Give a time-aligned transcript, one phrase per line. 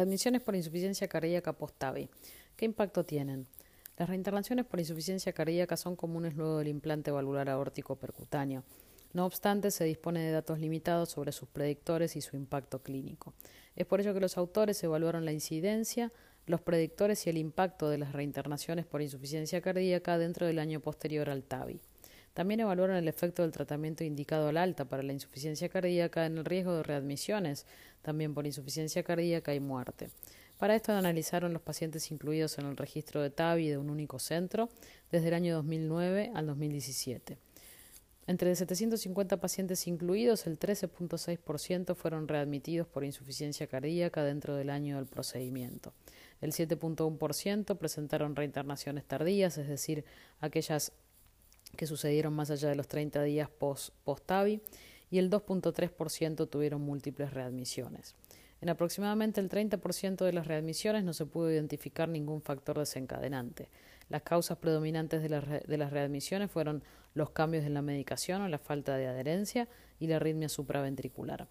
[0.00, 2.08] readmisiones por insuficiencia cardíaca post-TAVI.
[2.56, 3.46] ¿Qué impacto tienen?
[3.98, 8.64] Las reinternaciones por insuficiencia cardíaca son comunes luego del implante valvular aórtico percutáneo.
[9.12, 13.34] No obstante, se dispone de datos limitados sobre sus predictores y su impacto clínico.
[13.76, 16.10] Es por ello que los autores evaluaron la incidencia,
[16.46, 21.28] los predictores y el impacto de las reinternaciones por insuficiencia cardíaca dentro del año posterior
[21.28, 21.82] al TAVI.
[22.34, 26.44] También evaluaron el efecto del tratamiento indicado al alta para la insuficiencia cardíaca en el
[26.44, 27.66] riesgo de readmisiones,
[28.02, 30.10] también por insuficiencia cardíaca y muerte.
[30.56, 34.68] Para esto analizaron los pacientes incluidos en el registro de TAVI de un único centro
[35.10, 37.38] desde el año 2009 al 2017.
[38.26, 45.06] Entre 750 pacientes incluidos, el 13.6% fueron readmitidos por insuficiencia cardíaca dentro del año del
[45.06, 45.94] procedimiento.
[46.40, 50.04] El 7.1% presentaron reinternaciones tardías, es decir,
[50.40, 50.92] aquellas
[51.76, 54.60] que sucedieron más allá de los 30 días post-TAVI,
[55.10, 58.14] y el 2.3% tuvieron múltiples readmisiones.
[58.60, 63.68] En aproximadamente el 30% de las readmisiones no se pudo identificar ningún factor desencadenante.
[64.08, 66.82] Las causas predominantes de, de, las readmisiones fueron
[67.14, 71.48] los cambios en la medicación o la falta de adherencia y la arritmia supraventricular.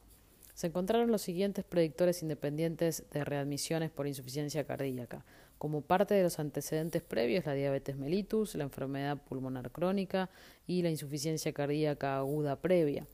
[0.54, 5.24] Se encontraron los siguientes predictores independientes de readmisiones por insuficiencia cardíaca.
[5.60, 10.30] Como parte de los antecedentes previos, la diabetes mellitus, la enfermedad pulmonar crónica
[10.66, 13.06] y la insuficiencia cardíaca aguda previa.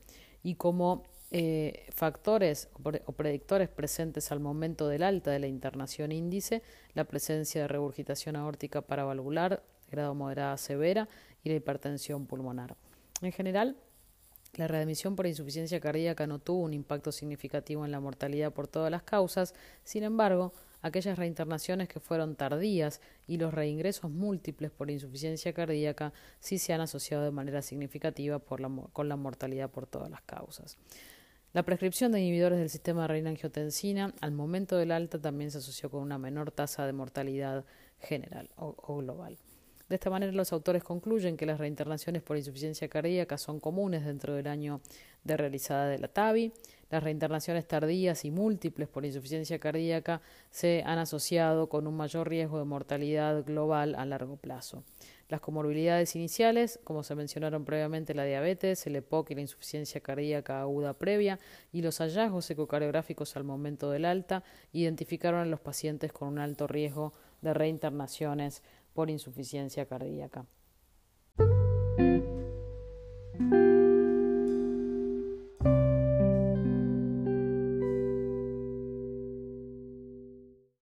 [0.44, 1.02] Y como
[1.32, 2.68] eh, factores
[3.04, 6.62] o predictores presentes al momento del alta de la internación índice,
[6.94, 11.08] la presencia de regurgitación aórtica paravalvular, grado moderada severa
[11.42, 12.76] y la hipertensión pulmonar.
[13.22, 13.76] En general,
[14.54, 18.90] la readmisión por insuficiencia cardíaca no tuvo un impacto significativo en la mortalidad por todas
[18.92, 19.52] las causas,
[19.82, 26.58] sin embargo, aquellas reinternaciones que fueron tardías y los reingresos múltiples por insuficiencia cardíaca sí
[26.58, 30.76] se han asociado de manera significativa con la mortalidad por todas las causas.
[31.52, 35.90] La prescripción de inhibidores del sistema de renina-angiotensina al momento del alta también se asoció
[35.90, 37.64] con una menor tasa de mortalidad
[37.98, 39.38] general o global.
[39.88, 44.34] De esta manera, los autores concluyen que las reinternaciones por insuficiencia cardíaca son comunes dentro
[44.34, 44.80] del año
[45.22, 46.52] de realizada de la TAVI.
[46.90, 52.58] Las reinternaciones tardías y múltiples por insuficiencia cardíaca se han asociado con un mayor riesgo
[52.58, 54.82] de mortalidad global a largo plazo.
[55.28, 60.60] Las comorbilidades iniciales, como se mencionaron previamente, la diabetes, el EPOC y la insuficiencia cardíaca
[60.60, 61.38] aguda previa,
[61.72, 64.42] y los hallazgos ecocardiográficos al momento del alta,
[64.72, 68.62] identificaron a los pacientes con un alto riesgo de reinternaciones
[68.96, 70.46] por insuficiencia cardíaca.